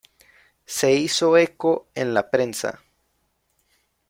[0.65, 2.81] Se hizo eco en la prensa.